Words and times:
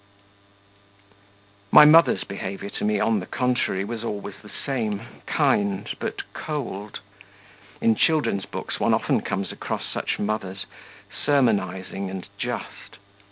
My 1.71 1.85
mother's 1.85 2.23
behaviour 2.23 2.71
to 2.71 2.83
me, 2.83 2.99
on 2.99 3.19
the 3.19 3.27
contrary, 3.27 3.85
was 3.85 4.03
always 4.03 4.33
the 4.41 4.49
same, 4.65 5.03
kind, 5.27 5.87
but 5.99 6.33
cold. 6.33 7.01
In 7.81 7.93
children's 7.93 8.45
books 8.47 8.79
one 8.79 8.95
often 8.95 9.21
comes 9.21 9.51
across 9.51 9.85
such 9.85 10.17
mothers, 10.17 10.65
sermonising 11.23 12.09
and 12.09 12.25
just. 12.39 12.97